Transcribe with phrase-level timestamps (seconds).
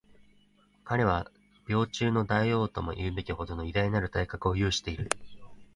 [0.83, 1.29] 彼は
[1.67, 5.11] 猫中の大王とも云うべきほどの偉大なる体格を有している